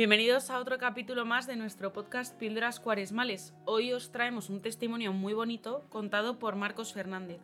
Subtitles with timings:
[0.00, 3.52] Bienvenidos a otro capítulo más de nuestro podcast Píldoras Cuaresmales.
[3.66, 7.42] Hoy os traemos un testimonio muy bonito contado por Marcos Fernández.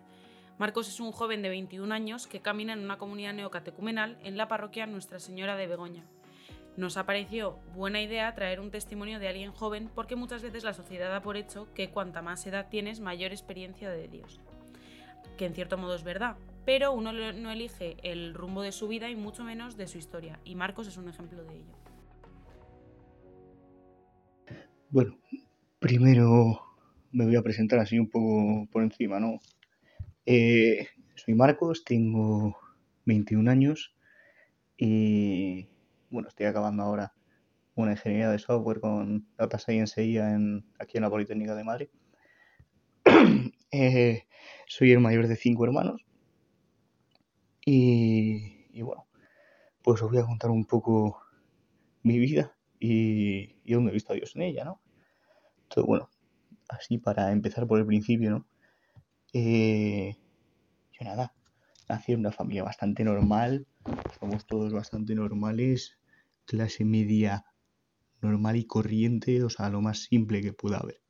[0.56, 4.48] Marcos es un joven de 21 años que camina en una comunidad neocatecumenal en la
[4.48, 6.06] parroquia Nuestra Señora de Begoña.
[6.78, 10.72] Nos ha parecido buena idea traer un testimonio de alguien joven porque muchas veces la
[10.72, 14.40] sociedad da por hecho que cuanta más edad tienes, mayor experiencia de Dios.
[15.36, 19.10] Que en cierto modo es verdad, pero uno no elige el rumbo de su vida
[19.10, 21.95] y mucho menos de su historia, y Marcos es un ejemplo de ello.
[24.90, 25.18] Bueno,
[25.80, 26.60] primero
[27.10, 29.40] me voy a presentar así un poco por encima, ¿no?
[30.26, 30.86] Eh,
[31.16, 32.56] soy Marcos, tengo
[33.04, 33.96] 21 años
[34.76, 35.66] y
[36.08, 37.12] bueno, estoy acabando ahora
[37.74, 41.88] una ingeniería de software con Data Science IA en, aquí en la Politécnica de Madrid.
[43.72, 44.22] Eh,
[44.68, 46.00] soy el mayor de cinco hermanos
[47.64, 49.06] y, bueno,
[49.82, 51.20] pues os voy a contar un poco
[52.04, 54.80] mi vida y, y dónde he visto a Dios en ella, ¿no?
[55.62, 56.08] Entonces, bueno,
[56.68, 58.46] así para empezar por el principio, ¿no?
[59.32, 60.16] Eh,
[60.92, 61.34] yo nada,
[61.88, 63.66] nací en una familia bastante normal,
[64.18, 65.98] somos todos bastante normales,
[66.46, 67.44] clase media
[68.22, 71.02] normal y corriente, o sea, lo más simple que pueda haber.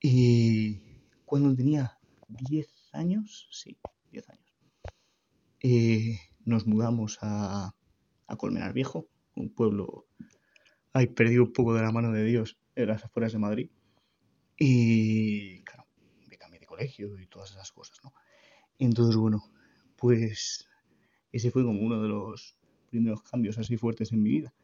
[0.00, 0.80] Y
[1.24, 1.98] cuando tenía
[2.28, 3.78] 10 años, sí,
[4.12, 4.54] 10 años,
[5.60, 7.74] eh, nos mudamos a,
[8.26, 10.06] a Colmenar Viejo, un pueblo,
[10.92, 13.70] ay, perdido un poco de la mano de Dios en las afueras de Madrid.
[14.58, 15.86] Y claro,
[16.28, 18.12] me cambié de colegio y todas esas cosas, ¿no?
[18.78, 19.42] Entonces, bueno,
[19.96, 20.68] pues
[21.32, 22.56] ese fue como uno de los
[22.90, 24.54] primeros cambios así fuertes en mi vida.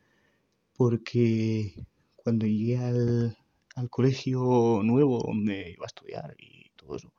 [0.75, 3.39] Porque cuando llegué al,
[3.77, 7.13] al colegio nuevo donde iba a estudiar y todo eso,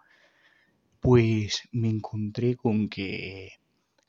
[0.99, 3.53] pues me encontré con que,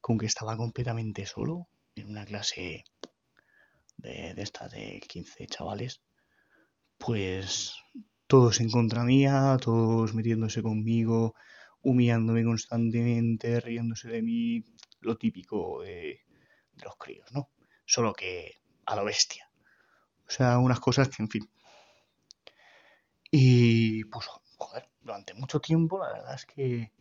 [0.01, 2.85] con que estaba completamente solo en una clase
[3.99, 6.01] de, de estas de 15 chavales,
[6.97, 7.75] pues
[8.27, 11.35] todos en contra mía, todos metiéndose conmigo,
[11.83, 14.65] humillándome constantemente, riéndose de mí,
[15.01, 16.21] lo típico de,
[16.73, 17.51] de los críos, ¿no?
[17.85, 19.51] Solo que a lo bestia.
[20.27, 21.51] O sea, unas cosas que, en fin.
[23.31, 24.27] Y pues,
[24.57, 26.93] joder, durante mucho tiempo la verdad es que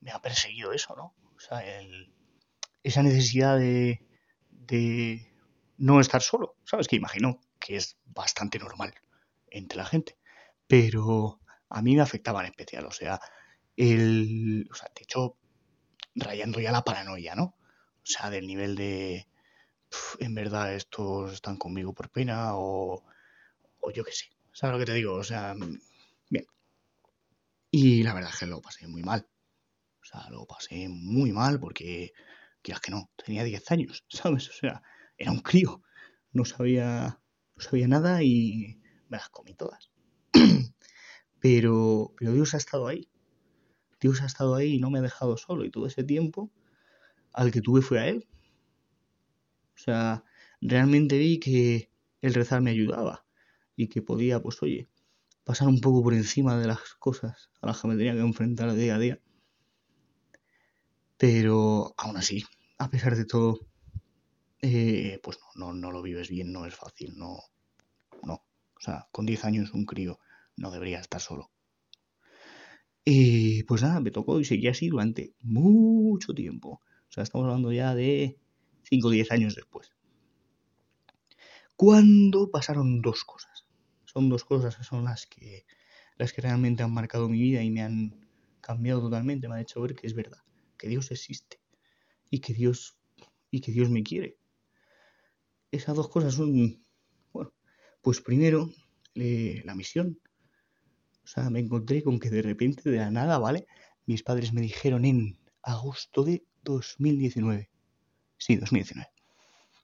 [0.00, 1.14] me ha perseguido eso, ¿no?
[1.36, 2.12] O sea, el,
[2.82, 4.06] esa necesidad de,
[4.50, 5.31] de
[5.82, 6.86] no estar solo, ¿sabes?
[6.86, 8.94] Que imagino que es bastante normal
[9.50, 10.16] entre la gente,
[10.68, 13.20] pero a mí me afectaba en especial, o sea,
[13.76, 15.36] el, o sea, de hecho,
[16.14, 17.56] rayando ya la paranoia, ¿no?
[17.56, 19.26] O sea, del nivel de,
[20.20, 23.02] en verdad estos están conmigo por pena o,
[23.80, 25.14] o yo qué sé, ¿sabes lo que te digo?
[25.14, 25.56] O sea,
[26.30, 26.46] bien.
[27.72, 29.26] Y la verdad es que lo pasé muy mal.
[30.00, 32.12] O sea, lo pasé muy mal porque,
[32.62, 34.48] quieras que no, tenía 10 años, ¿sabes?
[34.48, 34.80] O sea,
[35.22, 35.82] era un crío.
[36.32, 37.20] No sabía,
[37.56, 39.90] no sabía nada y me las comí todas.
[41.40, 43.08] pero, pero Dios ha estado ahí.
[44.00, 45.64] Dios ha estado ahí y no me ha dejado solo.
[45.64, 46.50] Y todo ese tiempo
[47.32, 48.26] al que tuve fue a Él.
[49.74, 50.24] O sea,
[50.60, 51.90] realmente vi que
[52.20, 53.24] el rezar me ayudaba
[53.76, 54.88] y que podía, pues oye,
[55.44, 58.72] pasar un poco por encima de las cosas a las que me tenía que enfrentar
[58.74, 59.20] día a día.
[61.16, 62.44] Pero aún así,
[62.78, 63.60] a pesar de todo,
[64.62, 67.40] eh, pues no, no, no, lo vives bien, no es fácil, no,
[68.22, 68.34] no.
[68.34, 70.18] O sea, con 10 años un crío
[70.56, 71.50] no debería estar solo.
[73.04, 76.80] Y pues nada, me tocó y seguí así durante mucho tiempo.
[77.08, 78.38] O sea, estamos hablando ya de
[78.84, 79.90] 5 o 10 años después.
[81.76, 83.66] Cuando pasaron dos cosas.
[84.04, 85.64] Son dos cosas que son las que,
[86.16, 88.28] las que realmente han marcado mi vida y me han
[88.60, 90.42] cambiado totalmente, me han hecho ver que es verdad,
[90.78, 91.60] que Dios existe
[92.30, 92.96] y que Dios,
[93.50, 94.38] y que Dios me quiere.
[95.72, 96.84] Esas dos cosas son,
[97.32, 97.52] bueno,
[98.00, 98.70] pues primero
[99.14, 100.20] la misión.
[101.24, 103.66] O sea, me encontré con que de repente, de la nada, ¿vale?
[104.06, 107.70] Mis padres me dijeron en agosto de 2019.
[108.38, 109.10] Sí, 2019.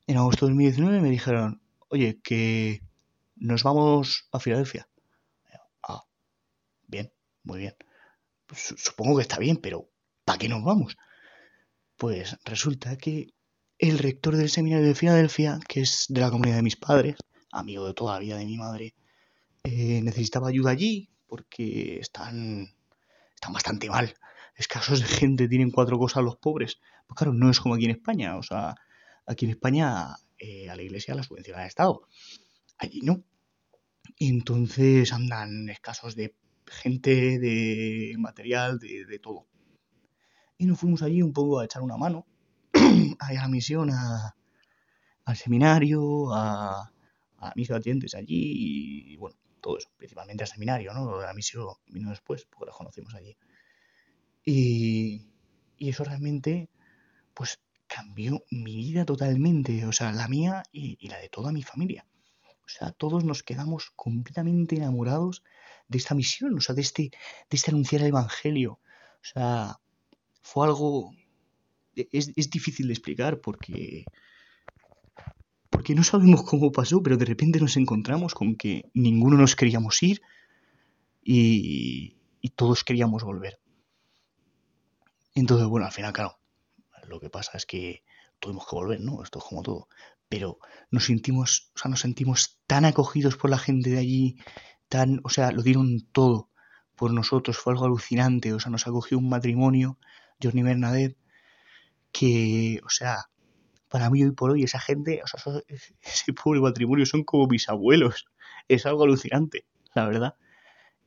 [0.07, 2.83] En agosto de 2019 me dijeron, oye, que
[3.37, 4.89] nos vamos a Filadelfia.
[5.83, 6.05] Ah,
[6.87, 7.13] bien,
[7.45, 7.77] muy bien.
[8.53, 9.89] Supongo que está bien, pero
[10.25, 10.97] ¿para qué nos vamos?
[11.97, 13.33] Pues resulta que
[13.79, 17.17] el rector del seminario de Filadelfia, que es de la comunidad de mis padres,
[17.53, 18.95] amigo de toda la vida de mi madre,
[19.63, 22.75] eh, necesitaba ayuda allí porque están,
[23.35, 24.15] están bastante mal.
[24.57, 26.81] Escasos de gente, tienen cuatro cosas los pobres.
[27.07, 28.37] Pues claro, no es como aquí en España.
[28.37, 28.75] O sea,
[29.27, 32.03] aquí en España eh, a la iglesia la subvenciona el Estado.
[32.79, 33.23] Allí no.
[34.19, 36.35] Entonces andan escasos de
[36.67, 39.47] gente, de material, de, de todo.
[40.57, 42.27] Y nos fuimos allí un poco a echar una mano
[43.21, 44.35] a la misión, a,
[45.25, 46.93] al seminario, a,
[47.39, 51.21] a mis pacientes allí y bueno, todo eso, principalmente al seminario, ¿no?
[51.21, 53.37] La misión vino después, porque la conocimos allí.
[54.45, 55.27] Y,
[55.77, 56.71] y eso realmente,
[57.35, 61.63] pues cambió mi vida totalmente, o sea, la mía y, y la de toda mi
[61.63, 62.07] familia.
[62.65, 65.43] O sea, todos nos quedamos completamente enamorados
[65.89, 68.81] de esta misión, o sea, de este, de este anunciar el Evangelio.
[69.23, 69.81] O sea,
[70.43, 71.13] fue algo...
[72.13, 74.05] Es, es difícil de explicar porque...
[75.71, 80.03] Porque no sabemos cómo pasó, pero de repente nos encontramos con que ninguno nos queríamos
[80.03, 80.23] ir
[81.23, 83.61] y, y todos queríamos volver.
[85.35, 86.39] Entonces, bueno, al final, claro,
[87.07, 88.03] lo que pasa es que
[88.41, 89.23] tuvimos que volver, ¿no?
[89.23, 89.89] Esto es como todo.
[90.29, 90.59] Pero
[90.91, 94.37] nos sentimos, o sea, nos sentimos tan acogidos por la gente de allí,
[94.89, 96.51] tan, o sea, lo dieron todo
[96.97, 99.99] por nosotros, fue algo alucinante, o sea, nos acogió un matrimonio,
[100.43, 101.17] Johnny Bernadette,
[102.13, 103.31] que, o sea,
[103.89, 105.41] para mí hoy por hoy esa gente, o sea,
[106.03, 108.27] ese pobre matrimonio son como mis abuelos,
[108.69, 109.65] es algo alucinante,
[109.95, 110.35] la verdad.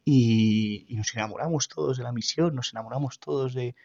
[0.04, 3.76] Y, y nos enamoramos todos de la misión, nos enamoramos todos de,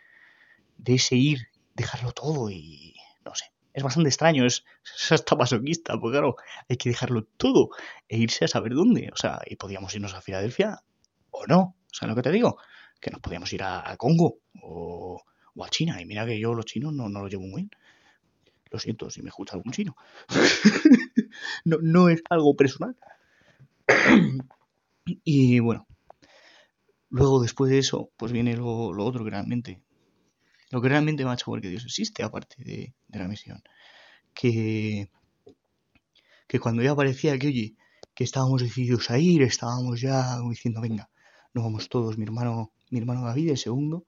[0.79, 3.53] de ese ir, dejarlo todo y no sé.
[3.75, 4.65] Es bastante extraño, es,
[4.97, 6.37] es hasta masoquista, porque claro,
[6.69, 7.69] hay que dejarlo todo
[8.09, 9.11] e irse a saber dónde.
[9.13, 10.83] O sea, y podíamos irnos a Filadelfia
[11.31, 11.61] o no.
[11.61, 12.57] O sea, lo que te digo,
[13.01, 15.23] que nos podíamos ir a, a Congo o,
[15.57, 16.01] o a China.
[16.01, 17.71] Y mira que yo los chinos no, no los llevo muy bien.
[18.71, 19.97] Lo siento si me escucha algún chino.
[21.65, 22.97] no, no es algo personal.
[25.07, 25.87] y bueno,
[27.11, 29.81] luego después de eso, pues viene lo, lo otro que realmente
[30.71, 33.63] lo que realmente me ha hecho ver que Dios existe, aparte de, de la misión.
[34.35, 35.09] Que,
[36.47, 37.77] que cuando ya parecía que, oye,
[38.15, 41.09] que estábamos decididos a ir, estábamos ya diciendo, venga,
[41.55, 42.19] nos vamos todos.
[42.19, 44.07] Mi hermano, mi hermano David, el segundo,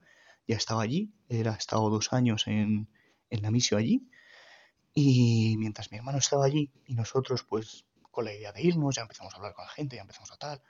[0.49, 2.89] ya estaba allí, él ha estado dos años en,
[3.31, 4.09] en la misión allí.
[4.95, 9.03] Y mientras mi hermano estaba allí y nosotros, pues, con la idea de irnos, ya
[9.03, 10.62] empezamos a hablar con la gente, ya empezamos a tal.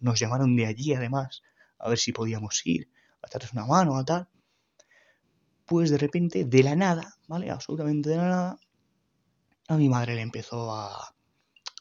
[0.00, 1.42] Nos llamaron de allí, además,
[1.78, 2.90] a ver si podíamos ir,
[3.22, 4.28] a echarles una mano, a tal
[5.66, 7.50] pues de repente, de la nada, ¿vale?
[7.50, 8.58] Absolutamente de la nada,
[9.68, 11.14] a mi madre le empezó a,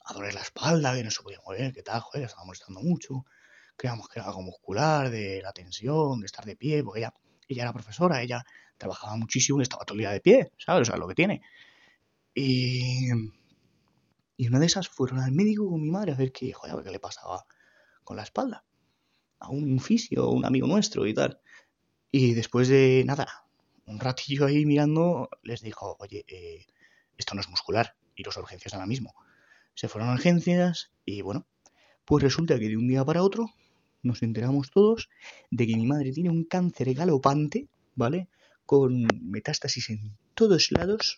[0.05, 3.25] a doler la espalda, que no se podía mover, que tal, joder, estaba molestando mucho.
[3.77, 7.13] Creíamos que era algo muscular, de la tensión, de estar de pie, porque ella,
[7.47, 8.43] ella era profesora, ella
[8.77, 10.87] trabajaba muchísimo y estaba todo día de pie, ¿sabes?
[10.87, 11.41] O sea, lo que tiene.
[12.33, 13.09] Y,
[14.37, 16.53] y una de esas fueron al médico con mi madre a ver qué,
[16.83, 17.45] qué le pasaba
[18.03, 18.65] con la espalda.
[19.39, 21.39] A un fisio, un amigo nuestro y tal.
[22.11, 23.45] Y después de nada,
[23.85, 26.65] un ratillo ahí mirando, les dijo, oye, eh,
[27.17, 29.13] esto no es muscular, iros a urgencias ahora mismo.
[29.73, 31.45] Se fueron a urgencias y bueno,
[32.05, 33.49] pues resulta que de un día para otro
[34.05, 35.09] nos enteramos todos
[35.51, 38.29] de que mi madre tiene un cáncer galopante, ¿vale?
[38.65, 41.15] Con metástasis en todos lados.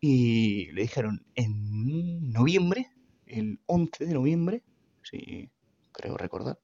[0.00, 2.90] Y le dijeron en noviembre,
[3.26, 4.62] el 11 de noviembre,
[5.02, 5.50] si
[5.92, 6.58] creo recordar,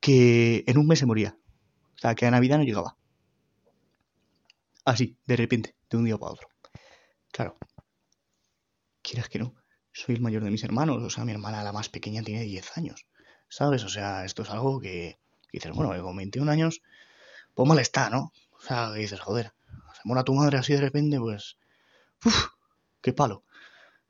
[0.00, 1.36] que en un mes se moría.
[1.96, 2.96] O sea, que a Navidad no llegaba.
[4.84, 6.48] Así, de repente, de un día para otro.
[7.30, 7.58] Claro,
[9.02, 9.54] quieras que no,
[9.92, 11.02] soy el mayor de mis hermanos.
[11.02, 13.06] O sea, mi hermana, la más pequeña, tiene 10 años.
[13.48, 13.84] ¿Sabes?
[13.84, 15.18] O sea, esto es algo que,
[15.52, 16.82] dices, bueno, que con 21 años,
[17.54, 18.32] pues mal está, ¿no?
[18.52, 19.52] O sea, dices, joder,
[19.94, 21.56] se muera tu madre así de repente, pues.
[22.24, 22.48] ¡Uf!
[23.00, 23.44] ¡Qué palo!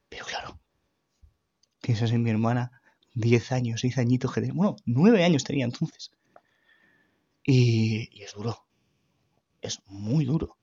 [0.08, 0.58] Pero claro,
[1.80, 2.80] piensas en mi hermana,
[3.14, 4.54] 10 años, 6 añitos que tenía.
[4.54, 6.10] Bueno, 9 años tenía entonces.
[7.44, 8.66] Y, y, es duro.
[9.60, 10.56] Es muy duro.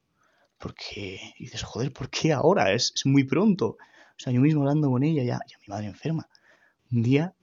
[0.57, 2.71] Porque dices, joder, ¿por qué ahora?
[2.73, 3.77] Es, es, muy pronto.
[3.77, 6.29] O sea, yo mismo hablando con ella, ya, ya mi madre enferma.
[6.91, 7.35] Un día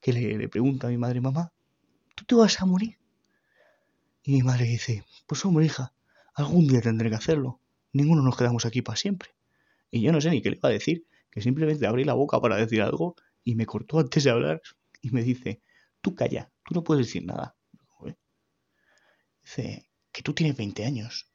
[0.00, 1.52] que le, pregunta a mi madre, mamá,
[2.14, 2.98] ¿tú te vas a morir?
[4.22, 5.92] Y mi madre dice, pues hombre, hija,
[6.34, 7.60] algún día tendré que hacerlo.
[7.92, 9.30] Ninguno nos quedamos aquí para siempre.
[9.90, 12.40] Y yo no sé ni qué le iba a decir, que simplemente abrí la boca
[12.40, 14.62] para decir algo y me cortó antes de hablar
[15.00, 15.62] y me dice,
[16.00, 17.56] tú calla, tú no puedes decir nada.
[19.42, 21.30] Dice, que tú tienes 20 años,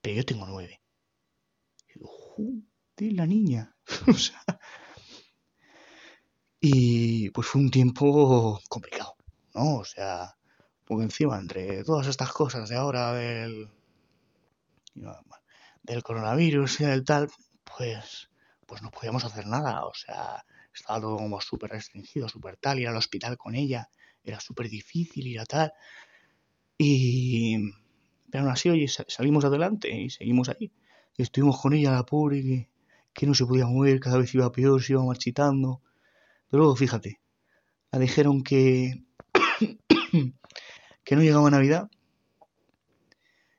[0.00, 0.80] pero yo tengo 9.
[1.88, 3.76] Y digo, la niña.
[4.06, 4.44] o sea,
[6.60, 9.16] y pues fue un tiempo complicado,
[9.54, 9.76] ¿no?
[9.76, 10.36] O sea,
[10.84, 13.68] porque encima entre todas estas cosas de ahora del,
[15.82, 17.28] del coronavirus y del tal,
[17.76, 18.30] pues,
[18.66, 19.84] pues no podíamos hacer nada.
[19.84, 20.44] O sea,
[20.74, 23.88] estaba todo como súper restringido, súper tal, ir al hospital con ella
[24.26, 25.72] era súper difícil ir a tal.
[26.76, 27.56] Y...
[28.30, 30.72] Pero aún así, oye, salimos adelante y seguimos ahí.
[31.16, 32.68] Y estuvimos con ella, la pobre, que,
[33.14, 35.80] que no se podía mover, cada vez iba peor, se iba marchitando.
[36.50, 37.20] Pero luego, fíjate,
[37.92, 39.04] la dijeron que...
[41.04, 41.90] que no llegaba Navidad.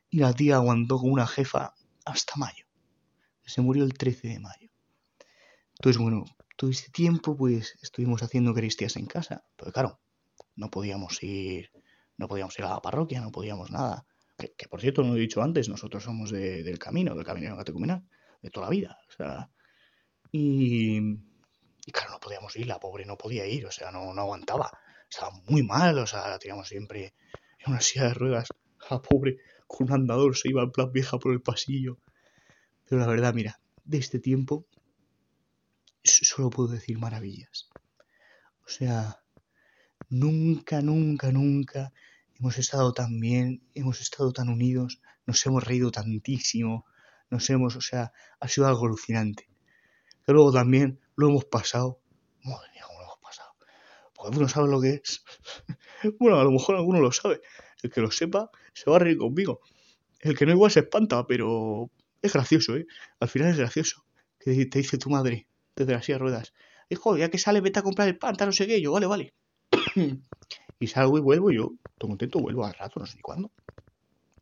[0.10, 1.74] Y la tía aguantó con una jefa
[2.06, 2.66] hasta mayo.
[3.46, 4.70] Se murió el 13 de mayo.
[5.80, 6.26] Entonces, bueno,
[6.56, 9.46] todo este tiempo, pues, estuvimos haciendo Eucaristías en casa.
[9.56, 10.00] Pero claro,
[10.56, 11.72] no podíamos ir,
[12.18, 14.06] no podíamos ir a la parroquia, no podíamos nada.
[14.38, 18.04] Que, por cierto, no lo he dicho antes, nosotros somos del camino, del camino catecumenal,
[18.42, 18.98] de toda la vida.
[20.32, 21.00] Y,
[21.88, 24.78] y claro, no podíamos ir, la pobre no podía ir, o sea, no, no aguantaba.
[25.10, 27.14] Estaba muy mal, o sea, la teníamos siempre
[27.60, 28.50] en una silla de ruedas.
[28.92, 31.98] La pobre, con un andador, se iba en plan vieja por el pasillo.
[32.84, 34.68] Pero la verdad, mira, de este tiempo
[36.04, 37.70] solo puedo decir maravillas.
[38.66, 39.24] O sea,
[40.10, 41.94] nunca, nunca, nunca
[42.38, 46.86] hemos estado tan bien, hemos estado tan unidos, nos hemos reído tantísimo,
[47.30, 49.48] nos hemos, o sea, ha sido algo alucinante.
[50.26, 52.00] Que luego también lo hemos pasado.
[52.44, 53.50] Madre mía, cómo lo hemos pasado.
[54.16, 55.24] Porque uno sabe lo que es.
[56.20, 57.42] bueno, a lo mejor alguno lo sabe.
[57.84, 59.60] El que lo sepa se va a reír conmigo.
[60.20, 62.88] El que no igual se espanta, pero es gracioso, ¿eh?
[63.20, 64.06] Al final es gracioso.
[64.40, 66.54] Que te dice tu madre desde las sillas ruedas.
[66.90, 68.82] Hijo, ya que sale, vete a comprar el pan, no sé qué.
[68.82, 69.34] Yo, vale, vale.
[70.80, 73.52] y salgo y vuelvo, y yo, todo contento, vuelvo al rato, no sé ni cuándo.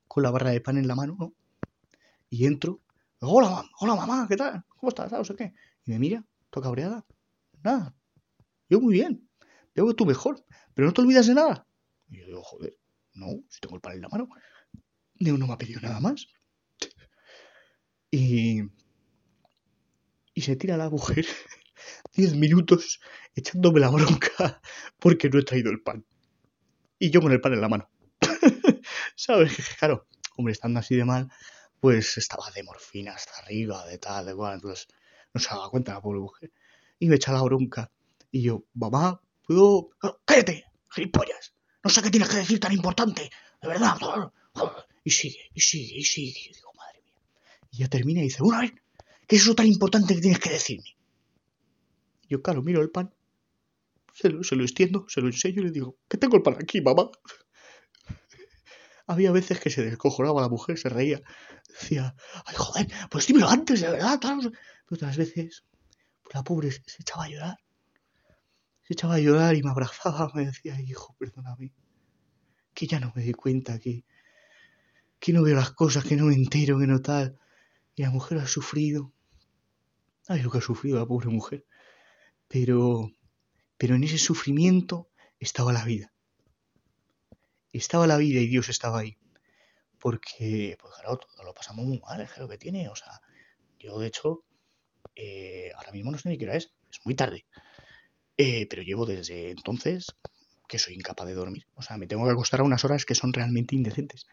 [0.07, 1.33] Con la barra de pan en la mano, ¿no?
[2.29, 2.81] Y entro.
[3.19, 4.63] Hola, mamá, hola, mamá, ¿qué tal?
[4.77, 5.11] ¿Cómo estás?
[5.11, 5.53] No sé qué.
[5.85, 6.23] Y me mira,
[6.61, 7.05] toca.
[7.63, 7.95] Nada.
[8.69, 9.29] Yo muy bien.
[9.73, 10.43] Veo tú mejor.
[10.73, 11.67] Pero no te olvidas de nada.
[12.09, 12.77] Y yo digo, joder,
[13.13, 14.29] no, si tengo el pan en la mano.
[15.19, 16.27] Neo no me ha pedido nada más.
[18.11, 18.61] Y,
[20.33, 21.25] y se tira la mujer
[22.13, 22.99] 10 minutos
[23.35, 24.61] echándome la bronca
[24.99, 26.05] porque no he traído el pan.
[26.99, 27.89] Y yo con el pan en la mano.
[29.15, 29.57] ¿Sabes?
[29.79, 30.07] Claro,
[30.37, 31.29] hombre, estando así de mal,
[31.79, 34.55] pues estaba de morfina hasta arriba, de tal, de cual.
[34.55, 34.87] Entonces
[35.35, 36.51] no se daba cuenta la pobre mujer.
[36.97, 37.91] Y me echa la bronca.
[38.31, 39.89] Y yo, mamá, ¿puedo...?
[40.25, 40.65] ¡Cállate!
[40.89, 41.53] ¡Gilipollas!
[41.83, 43.29] No sé qué tienes que decir tan importante.
[43.61, 43.97] De verdad.
[45.03, 46.39] Y sigue, y sigue, y sigue.
[46.49, 47.21] Y digo, madre mía.
[47.71, 48.81] Y ya termina y dice, bueno, a ver,
[49.27, 50.95] ¿qué es eso tan importante que tienes que decirme?
[52.27, 53.13] Yo, claro, miro el pan,
[54.13, 56.55] se lo, se lo extiendo, se lo enseño y le digo, ¿qué tengo el pan
[56.59, 57.11] aquí, mamá?
[59.07, 61.21] Había veces que se descojonaba la mujer, se reía.
[61.69, 62.15] Decía,
[62.45, 64.51] ay, joder, pues dímelo antes, de verdad, claro.
[64.85, 65.65] Pero otras veces,
[66.23, 67.57] pues la pobre se, echaba a llorar.
[68.83, 71.73] Se echaba a llorar y me abrazaba, me decía, hijo, perdóname.
[72.73, 74.05] Que ya no me di cuenta, que,
[75.19, 77.39] que no veo las cosas, que no me entero, que no tal.
[77.95, 79.13] Y la mujer ha sufrido.
[80.27, 81.65] Ay, lo que ha sufrido la pobre mujer.
[82.47, 83.11] Pero,
[83.77, 86.11] pero en ese sufrimiento estaba la vida.
[87.71, 89.17] Estaba la vida y Dios estaba ahí.
[89.99, 92.89] Porque, pues claro, lo pasamos muy mal, es lo que tiene.
[92.89, 93.21] O sea,
[93.79, 94.43] yo de hecho,
[95.15, 97.45] eh, ahora mismo no sé ni qué hora es, es muy tarde.
[98.37, 100.07] Eh, pero llevo desde entonces
[100.67, 101.67] que soy incapaz de dormir.
[101.75, 104.25] O sea, me tengo que acostar a unas horas que son realmente indecentes.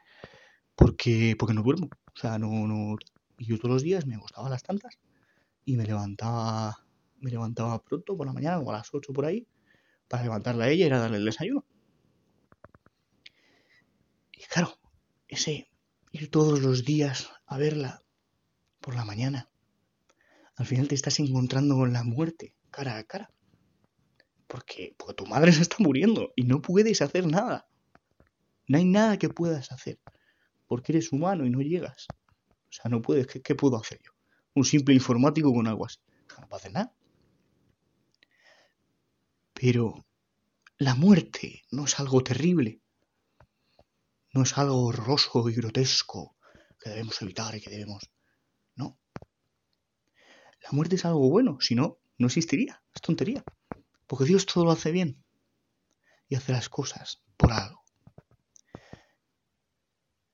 [0.74, 1.88] Porque, porque no duermo.
[2.14, 2.96] O sea, no, no.
[3.38, 4.98] Yo todos los días me acostaba a las tantas
[5.64, 6.82] y me levantaba
[7.22, 9.46] me levantaba pronto por la mañana, como a las 8 por ahí,
[10.08, 11.64] para levantarla a ella y darle el desayuno.
[14.32, 14.76] Y claro,
[15.28, 15.70] ese
[16.10, 18.02] ir todos los días a verla
[18.80, 19.48] por la mañana,
[20.56, 23.30] al final te estás encontrando con la muerte cara a cara.
[24.46, 27.66] Porque, porque tu madre se está muriendo y no puedes hacer nada.
[28.68, 29.98] No hay nada que puedas hacer.
[30.66, 32.06] Porque eres humano y no llegas.
[32.48, 33.26] O sea, no puedes.
[33.26, 34.12] ¿Qué, puedo hacer yo?
[34.54, 35.98] Un simple informático con algo así.
[36.40, 36.94] No puedo hacer nada.
[39.52, 40.04] Pero
[40.78, 42.80] la muerte no es algo terrible,
[44.32, 46.34] no es algo horroroso y grotesco
[46.80, 48.10] que debemos evitar y que debemos...
[50.62, 53.44] La muerte es algo bueno, si no, no existiría, es tontería.
[54.06, 55.22] Porque Dios todo lo hace bien
[56.28, 57.82] y hace las cosas por algo.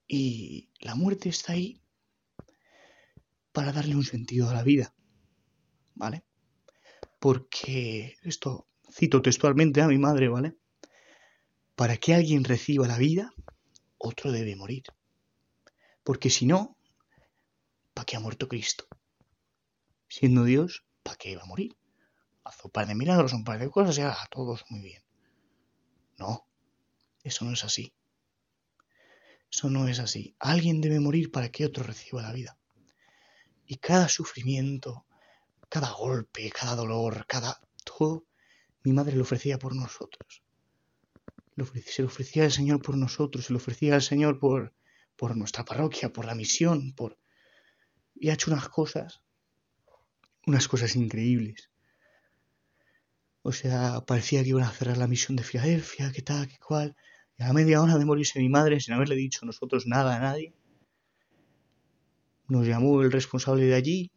[0.07, 1.83] Y la muerte está ahí
[3.53, 4.95] para darle un sentido a la vida.
[5.95, 6.25] ¿Vale?
[7.19, 10.57] Porque esto cito textualmente a mi madre, ¿vale?
[11.75, 13.33] Para que alguien reciba la vida,
[13.99, 14.85] otro debe morir.
[16.05, 16.77] Porque si no,
[17.95, 18.87] ¿para qué ha muerto Cristo?
[20.09, 21.77] Siendo Dios, ¿para qué iba a morir?
[22.45, 25.03] Hace un par de milagros, un par de cosas y haga todos muy bien.
[26.19, 26.49] No,
[27.23, 27.93] eso no es así.
[29.51, 30.35] Eso no es así.
[30.39, 32.59] Alguien debe morir para que otro reciba la vida.
[33.67, 35.07] Y cada sufrimiento,
[35.69, 38.27] cada golpe, cada dolor, cada todo
[38.83, 40.43] mi madre lo ofrecía por nosotros.
[41.87, 44.75] Se lo ofrecía al Señor por nosotros, se lo ofrecía al Señor por,
[45.17, 47.19] por nuestra parroquia, por la misión, por...
[48.15, 49.23] Y ha hecho unas cosas,
[50.49, 51.71] unas cosas increíbles.
[53.43, 56.97] O sea, parecía que iban a cerrar la misión de Filadelfia, que tal, que cual.
[57.37, 60.21] Y a la media hora de morirse mi madre, sin haberle dicho nosotros nada a
[60.21, 60.55] nadie,
[62.49, 64.11] nos llamó el responsable de allí,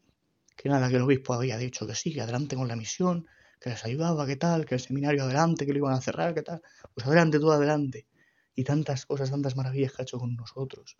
[0.55, 3.27] que nada, que el obispo había dicho que sí, que adelante con la misión,
[3.59, 6.41] que les ayudaba, que tal, que el seminario adelante, que lo iban a cerrar, que
[6.41, 6.61] tal.
[6.93, 8.07] Pues adelante, todo adelante.
[8.55, 10.97] Y tantas cosas, tantas maravillas que ha hecho con nosotros.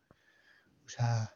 [0.85, 1.33] O sea,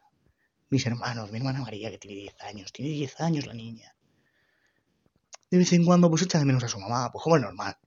[0.70, 3.96] mis hermanos, mi hermana María, que tiene 10 años, tiene 10 años la niña.
[5.50, 7.78] De vez en cuando, pues echa de menos a su mamá, pues como es normal.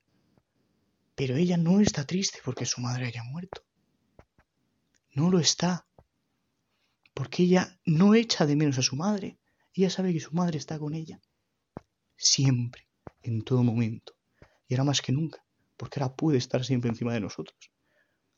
[1.15, 3.65] Pero ella no está triste porque su madre haya muerto.
[5.11, 5.87] No lo está.
[7.13, 9.39] Porque ella no echa de menos a su madre.
[9.75, 11.21] Ella sabe que su madre está con ella.
[12.17, 12.89] Siempre,
[13.23, 14.15] en todo momento.
[14.69, 15.45] Y ahora más que nunca.
[15.77, 17.73] Porque ahora puede estar siempre encima de nosotros.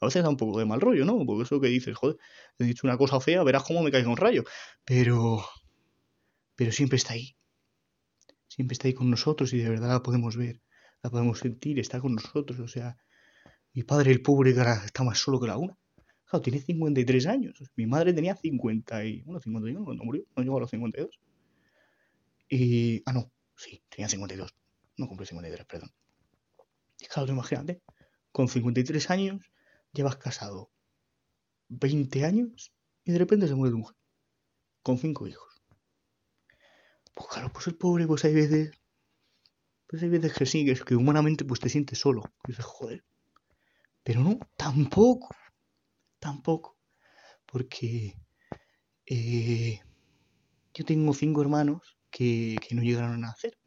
[0.00, 1.24] A veces da un poco de mal rollo, ¿no?
[1.26, 2.16] Porque eso que dices, joder,
[2.58, 4.44] he dicho una cosa fea, verás cómo me caiga un rayo.
[4.84, 5.44] Pero.
[6.56, 7.36] Pero siempre está ahí.
[8.48, 10.60] Siempre está ahí con nosotros y de verdad la podemos ver,
[11.02, 12.58] la podemos sentir, está con nosotros.
[12.60, 12.96] O sea,
[13.74, 15.76] mi padre, el pobre, está más solo que la una.
[16.24, 17.62] Claro, tiene 53 años.
[17.76, 19.22] Mi madre tenía 50 y...
[19.22, 20.24] Bueno, 51 cuando murió.
[20.36, 21.18] No llegó a los 52.
[22.48, 23.02] Y...
[23.04, 23.30] Ah, no.
[23.56, 24.54] Sí, tenía 52.
[24.96, 25.90] No cumplió 53, perdón.
[27.12, 27.82] Claro, imagínate.
[28.32, 29.50] Con 53 años
[29.92, 30.72] llevas casado
[31.68, 32.72] 20 años
[33.04, 33.96] y de repente se muere tu mujer.
[34.82, 35.62] Con 5 hijos.
[37.14, 38.70] Pues claro, pues el pobre, pues hay veces...
[39.86, 42.22] Pues hay veces que sí, que, es que humanamente pues te sientes solo.
[42.46, 43.04] Y dices, joder.
[44.02, 45.28] Pero no, tampoco
[46.20, 46.78] tampoco,
[47.46, 48.14] porque
[49.06, 49.80] eh,
[50.72, 53.58] yo tengo cinco hermanos que, que, no llegaron a nacer.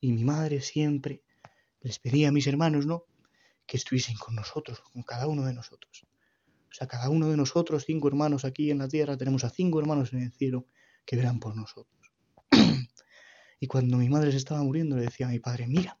[0.00, 1.22] Y mi madre siempre
[1.80, 3.04] les pedía a mis hermanos, ¿no?
[3.66, 6.06] Que estuviesen con nosotros, con cada uno de nosotros.
[6.70, 9.78] O sea, cada uno de nosotros, cinco hermanos aquí en la tierra, tenemos a cinco
[9.78, 10.66] hermanos en el cielo
[11.04, 12.12] que verán por nosotros.
[13.60, 15.98] y cuando mi madre se estaba muriendo, le decía a mi padre, mira,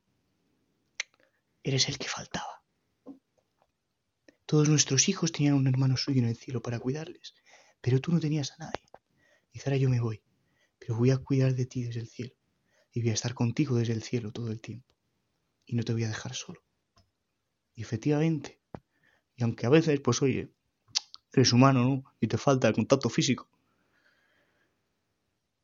[1.62, 2.64] eres el que faltaba.
[4.46, 7.34] Todos nuestros hijos tenían un hermano suyo en el cielo para cuidarles,
[7.80, 8.82] pero tú no tenías a nadie.
[9.52, 10.22] Y ahora yo me voy,
[10.80, 12.34] pero voy a cuidar de ti desde el cielo,
[12.92, 14.92] y voy a estar contigo desde el cielo todo el tiempo,
[15.66, 16.63] y no te voy a dejar solo.
[17.74, 18.60] Y efectivamente,
[19.36, 20.52] y aunque a veces, pues oye,
[21.32, 22.04] eres humano, ¿no?
[22.20, 23.48] Y te falta el contacto físico.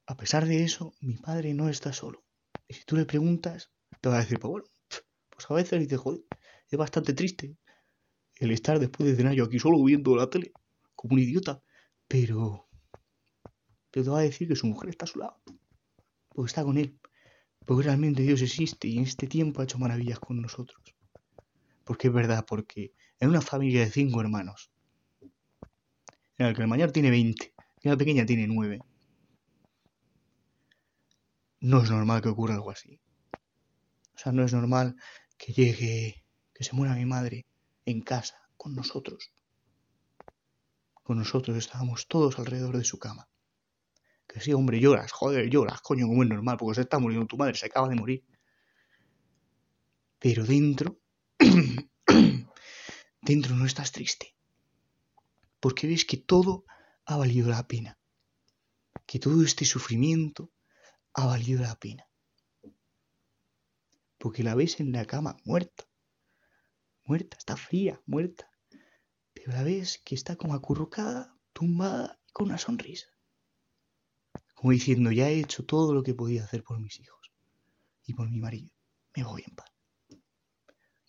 [0.07, 2.25] A pesar de eso, mi padre no está solo.
[2.67, 3.71] Y si tú le preguntas,
[4.01, 4.67] te va a decir, pues bueno,
[5.31, 6.23] pues a veces dice, joder,
[6.69, 7.57] es bastante triste
[8.37, 10.53] el estar después de cenar yo aquí solo viendo la tele,
[10.95, 11.63] como un idiota,
[12.09, 12.69] pero,
[13.91, 15.41] pero te va a decir que su mujer está a su lado,
[16.31, 16.99] porque está con él,
[17.67, 20.83] porque realmente Dios existe y en este tiempo ha hecho maravillas con nosotros.
[21.91, 24.71] Porque es verdad, porque en una familia de cinco hermanos,
[26.39, 28.79] en la que el mayor tiene 20 y la pequeña tiene 9,
[31.59, 33.01] no es normal que ocurra algo así.
[34.15, 34.95] O sea, no es normal
[35.37, 36.25] que llegue,
[36.55, 37.45] que se muera mi madre
[37.85, 39.33] en casa, con nosotros.
[41.03, 43.29] Con nosotros estábamos todos alrededor de su cama.
[44.29, 47.37] Que sí, hombre, lloras, joder, lloras, coño, como es normal, porque se está muriendo tu
[47.37, 48.25] madre, se acaba de morir.
[50.21, 51.00] Pero dentro,
[53.23, 54.35] dentro no estás triste.
[55.61, 56.65] Porque ves que todo
[57.05, 57.99] ha valido la pena.
[59.07, 60.51] Que todo este sufrimiento
[61.15, 62.05] ha valido la pena.
[64.19, 65.91] Porque la ves en la cama muerta
[67.11, 68.49] muerta, está fría, muerta.
[69.35, 73.09] Pero la ves que está como acurrucada, tumbada y con una sonrisa.
[74.55, 77.33] Como diciendo, ya he hecho todo lo que podía hacer por mis hijos
[78.07, 78.73] y por mi marido.
[79.17, 79.69] Me voy en paz.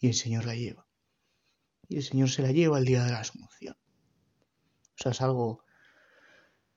[0.02, 0.86] Y el Señor la lleva.
[1.88, 3.76] Y el Señor se la lleva el día de la Asunción.
[3.76, 5.64] O sea, es algo...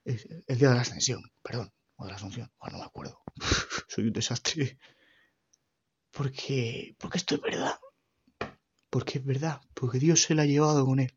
[0.04, 1.72] el día de la Ascensión, perdón.
[1.96, 2.52] O de la Asunción.
[2.70, 3.22] no me acuerdo.
[3.88, 4.78] Soy un desastre.
[6.10, 6.94] Porque...
[6.98, 7.80] Porque esto es verdad.
[8.90, 11.12] Porque es verdad, porque Dios se la ha llevado con él.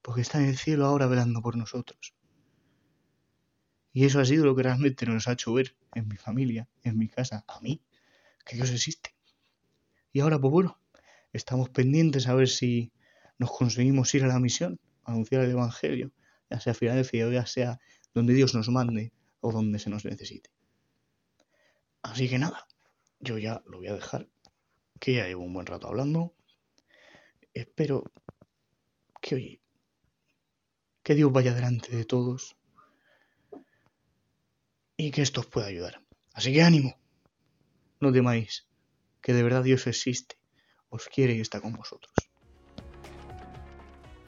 [0.00, 2.14] Porque está en el cielo ahora velando por nosotros.
[3.92, 6.96] Y eso ha sido lo que realmente nos ha hecho ver en mi familia, en
[6.96, 7.82] mi casa, a mí,
[8.46, 9.14] que Dios existe.
[10.12, 10.81] Y ahora, pues bueno,
[11.32, 12.92] estamos pendientes a ver si
[13.38, 16.12] nos conseguimos ir a la misión, anunciar el Evangelio,
[16.50, 17.78] ya sea Filadelfia o ya sea
[18.14, 20.50] donde Dios nos mande o donde se nos necesite.
[22.02, 22.66] Así que nada,
[23.20, 24.28] yo ya lo voy a dejar,
[25.00, 26.34] que ya llevo un buen rato hablando
[27.54, 28.04] espero
[29.20, 29.60] que hoy
[31.02, 32.56] que Dios vaya delante de todos
[34.96, 36.00] y que esto os pueda ayudar.
[36.32, 36.96] Así que ánimo,
[38.00, 38.68] no temáis,
[39.20, 40.36] que de verdad Dios existe,
[40.92, 42.12] os quiere y está con vosotros.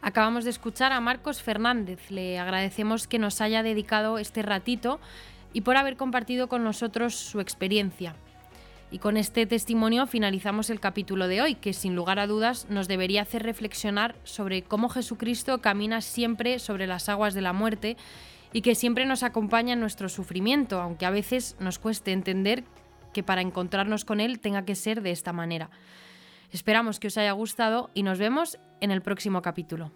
[0.00, 2.10] Acabamos de escuchar a Marcos Fernández.
[2.10, 4.98] Le agradecemos que nos haya dedicado este ratito
[5.52, 8.16] y por haber compartido con nosotros su experiencia.
[8.90, 12.86] Y con este testimonio finalizamos el capítulo de hoy, que sin lugar a dudas nos
[12.86, 17.96] debería hacer reflexionar sobre cómo Jesucristo camina siempre sobre las aguas de la muerte
[18.52, 22.62] y que siempre nos acompaña en nuestro sufrimiento, aunque a veces nos cueste entender
[23.12, 25.70] que para encontrarnos con Él tenga que ser de esta manera.
[26.54, 29.90] Esperamos que os haya gustado y nos vemos en el próximo capítulo.